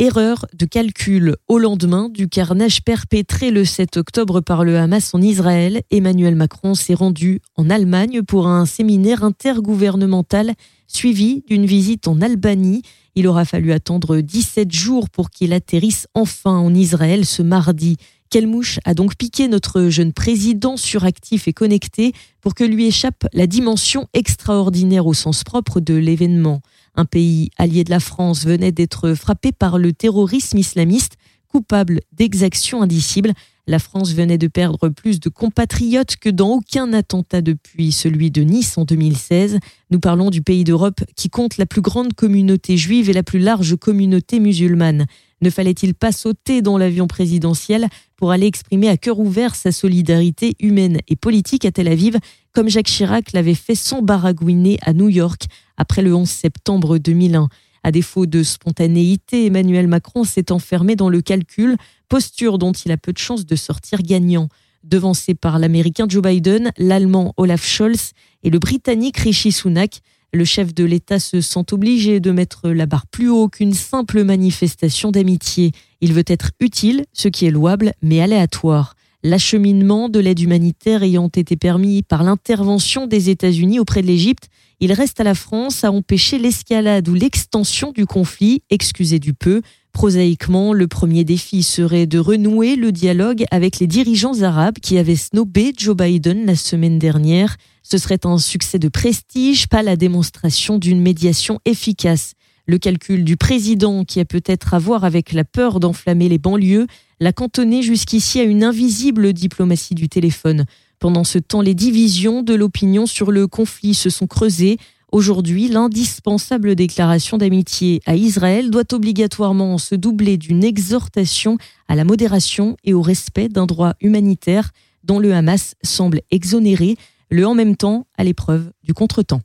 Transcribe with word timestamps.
Erreur 0.00 0.46
de 0.54 0.64
calcul. 0.64 1.34
Au 1.48 1.58
lendemain 1.58 2.08
du 2.08 2.28
carnage 2.28 2.84
perpétré 2.84 3.50
le 3.50 3.64
7 3.64 3.96
octobre 3.96 4.40
par 4.40 4.62
le 4.62 4.78
Hamas 4.78 5.12
en 5.12 5.20
Israël, 5.20 5.82
Emmanuel 5.90 6.36
Macron 6.36 6.74
s'est 6.74 6.94
rendu 6.94 7.40
en 7.56 7.68
Allemagne 7.68 8.22
pour 8.22 8.46
un 8.46 8.64
séminaire 8.64 9.24
intergouvernemental 9.24 10.54
suivi 10.88 11.44
d'une 11.46 11.66
visite 11.66 12.08
en 12.08 12.20
Albanie. 12.20 12.82
Il 13.14 13.28
aura 13.28 13.44
fallu 13.44 13.72
attendre 13.72 14.20
17 14.20 14.72
jours 14.72 15.10
pour 15.10 15.30
qu'il 15.30 15.52
atterrisse 15.52 16.08
enfin 16.14 16.56
en 16.56 16.74
Israël 16.74 17.24
ce 17.24 17.42
mardi. 17.42 17.96
Quelle 18.30 18.46
mouche 18.46 18.78
a 18.84 18.92
donc 18.92 19.16
piqué 19.16 19.48
notre 19.48 19.88
jeune 19.88 20.12
président 20.12 20.76
suractif 20.76 21.48
et 21.48 21.54
connecté 21.54 22.12
pour 22.42 22.54
que 22.54 22.64
lui 22.64 22.86
échappe 22.86 23.26
la 23.32 23.46
dimension 23.46 24.06
extraordinaire 24.12 25.06
au 25.06 25.14
sens 25.14 25.44
propre 25.44 25.80
de 25.80 25.94
l'événement 25.94 26.60
Un 26.94 27.06
pays 27.06 27.50
allié 27.56 27.84
de 27.84 27.90
la 27.90 28.00
France 28.00 28.44
venait 28.44 28.72
d'être 28.72 29.14
frappé 29.14 29.52
par 29.52 29.78
le 29.78 29.94
terrorisme 29.94 30.58
islamiste, 30.58 31.14
coupable 31.48 32.00
d'exactions 32.12 32.82
indicibles. 32.82 33.32
La 33.68 33.78
France 33.78 34.14
venait 34.14 34.38
de 34.38 34.46
perdre 34.46 34.88
plus 34.88 35.20
de 35.20 35.28
compatriotes 35.28 36.16
que 36.16 36.30
dans 36.30 36.52
aucun 36.52 36.94
attentat 36.94 37.42
depuis 37.42 37.92
celui 37.92 38.30
de 38.30 38.40
Nice 38.40 38.78
en 38.78 38.86
2016. 38.86 39.58
Nous 39.90 40.00
parlons 40.00 40.30
du 40.30 40.40
pays 40.40 40.64
d'Europe 40.64 41.02
qui 41.16 41.28
compte 41.28 41.58
la 41.58 41.66
plus 41.66 41.82
grande 41.82 42.14
communauté 42.14 42.78
juive 42.78 43.10
et 43.10 43.12
la 43.12 43.22
plus 43.22 43.38
large 43.38 43.76
communauté 43.76 44.40
musulmane. 44.40 45.04
Ne 45.42 45.50
fallait-il 45.50 45.94
pas 45.94 46.12
sauter 46.12 46.62
dans 46.62 46.78
l'avion 46.78 47.06
présidentiel 47.06 47.88
pour 48.16 48.30
aller 48.30 48.46
exprimer 48.46 48.88
à 48.88 48.96
cœur 48.96 49.18
ouvert 49.18 49.54
sa 49.54 49.70
solidarité 49.70 50.56
humaine 50.60 51.00
et 51.06 51.16
politique 51.16 51.66
à 51.66 51.70
Tel 51.70 51.88
Aviv, 51.88 52.16
comme 52.54 52.70
Jacques 52.70 52.86
Chirac 52.86 53.34
l'avait 53.34 53.52
fait 53.52 53.74
sans 53.74 54.00
baragouiner 54.00 54.78
à 54.80 54.94
New 54.94 55.10
York 55.10 55.42
après 55.76 56.00
le 56.00 56.14
11 56.14 56.26
septembre 56.26 56.96
2001 56.96 57.50
à 57.88 57.90
défaut 57.90 58.26
de 58.26 58.42
spontanéité, 58.42 59.46
Emmanuel 59.46 59.88
Macron 59.88 60.22
s'est 60.22 60.52
enfermé 60.52 60.94
dans 60.94 61.08
le 61.08 61.22
calcul, 61.22 61.78
posture 62.10 62.58
dont 62.58 62.72
il 62.72 62.92
a 62.92 62.98
peu 62.98 63.14
de 63.14 63.18
chances 63.18 63.46
de 63.46 63.56
sortir 63.56 64.02
gagnant. 64.02 64.50
Devancé 64.84 65.34
par 65.34 65.58
l'Américain 65.58 66.04
Joe 66.06 66.22
Biden, 66.22 66.70
l'Allemand 66.76 67.32
Olaf 67.38 67.66
Scholz 67.66 68.12
et 68.42 68.50
le 68.50 68.58
Britannique 68.58 69.16
Rishi 69.16 69.52
Sunak, 69.52 70.02
le 70.34 70.44
chef 70.44 70.74
de 70.74 70.84
l'État 70.84 71.18
se 71.18 71.40
sent 71.40 71.72
obligé 71.72 72.20
de 72.20 72.30
mettre 72.30 72.68
la 72.68 72.84
barre 72.84 73.06
plus 73.06 73.30
haut 73.30 73.48
qu'une 73.48 73.72
simple 73.72 74.22
manifestation 74.22 75.10
d'amitié. 75.10 75.72
Il 76.02 76.12
veut 76.12 76.24
être 76.26 76.50
utile, 76.60 77.06
ce 77.14 77.28
qui 77.28 77.46
est 77.46 77.50
louable, 77.50 77.92
mais 78.02 78.20
aléatoire. 78.20 78.96
L'acheminement 79.24 80.08
de 80.08 80.20
l'aide 80.20 80.38
humanitaire 80.38 81.02
ayant 81.02 81.28
été 81.28 81.56
permis 81.56 82.02
par 82.02 82.22
l'intervention 82.22 83.08
des 83.08 83.30
États-Unis 83.30 83.80
auprès 83.80 84.00
de 84.00 84.06
l'Égypte, 84.06 84.48
il 84.78 84.92
reste 84.92 85.18
à 85.18 85.24
la 85.24 85.34
France 85.34 85.82
à 85.82 85.90
empêcher 85.90 86.38
l'escalade 86.38 87.08
ou 87.08 87.14
l'extension 87.14 87.90
du 87.90 88.06
conflit, 88.06 88.62
excusez 88.70 89.18
du 89.18 89.34
peu. 89.34 89.60
Prosaïquement, 89.92 90.72
le 90.72 90.86
premier 90.86 91.24
défi 91.24 91.64
serait 91.64 92.06
de 92.06 92.20
renouer 92.20 92.76
le 92.76 92.92
dialogue 92.92 93.44
avec 93.50 93.80
les 93.80 93.88
dirigeants 93.88 94.42
arabes 94.42 94.78
qui 94.80 94.96
avaient 94.98 95.16
snobé 95.16 95.72
Joe 95.76 95.96
Biden 95.96 96.46
la 96.46 96.54
semaine 96.54 97.00
dernière. 97.00 97.56
Ce 97.82 97.98
serait 97.98 98.24
un 98.24 98.38
succès 98.38 98.78
de 98.78 98.88
prestige, 98.88 99.66
pas 99.66 99.82
la 99.82 99.96
démonstration 99.96 100.78
d'une 100.78 101.00
médiation 101.00 101.58
efficace. 101.64 102.34
Le 102.70 102.76
calcul 102.76 103.24
du 103.24 103.38
président, 103.38 104.04
qui 104.04 104.20
a 104.20 104.26
peut-être 104.26 104.74
à 104.74 104.78
voir 104.78 105.04
avec 105.04 105.32
la 105.32 105.44
peur 105.44 105.80
d'enflammer 105.80 106.28
les 106.28 106.36
banlieues, 106.36 106.86
l'a 107.18 107.32
cantonné 107.32 107.80
jusqu'ici 107.80 108.40
à 108.40 108.42
une 108.42 108.62
invisible 108.62 109.32
diplomatie 109.32 109.94
du 109.94 110.10
téléphone. 110.10 110.66
Pendant 110.98 111.24
ce 111.24 111.38
temps, 111.38 111.62
les 111.62 111.72
divisions 111.72 112.42
de 112.42 112.52
l'opinion 112.54 113.06
sur 113.06 113.32
le 113.32 113.46
conflit 113.46 113.94
se 113.94 114.10
sont 114.10 114.26
creusées. 114.26 114.76
Aujourd'hui, 115.12 115.68
l'indispensable 115.68 116.74
déclaration 116.74 117.38
d'amitié 117.38 118.02
à 118.04 118.16
Israël 118.16 118.68
doit 118.68 118.92
obligatoirement 118.92 119.78
se 119.78 119.94
doubler 119.94 120.36
d'une 120.36 120.62
exhortation 120.62 121.56
à 121.88 121.96
la 121.96 122.04
modération 122.04 122.76
et 122.84 122.92
au 122.92 123.00
respect 123.00 123.48
d'un 123.48 123.64
droit 123.64 123.94
humanitaire 124.02 124.72
dont 125.04 125.18
le 125.18 125.32
Hamas 125.32 125.74
semble 125.82 126.20
exonéré 126.30 126.96
le 127.30 127.46
en 127.46 127.54
même 127.54 127.76
temps 127.76 128.06
à 128.18 128.24
l'épreuve 128.24 128.70
du 128.84 128.92
contretemps. 128.92 129.40